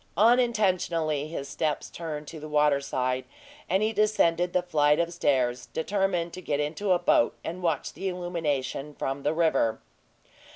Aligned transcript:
Unintentionally 0.17 1.27
his 1.27 1.47
steps 1.47 1.87
turned 1.91 2.25
to 2.29 2.39
the 2.39 2.49
water 2.49 2.81
side, 2.81 3.23
and 3.69 3.83
he 3.83 3.93
descended 3.93 4.51
the 4.51 4.63
flight 4.63 4.97
of 4.97 5.13
stairs, 5.13 5.67
determined 5.67 6.33
to 6.33 6.41
get 6.41 6.59
into 6.59 6.91
a 6.91 6.97
boat 6.97 7.35
and 7.43 7.61
watch 7.61 7.93
the 7.93 8.07
illumination 8.09 8.95
from 8.95 9.21
the 9.21 9.31
river. 9.31 9.79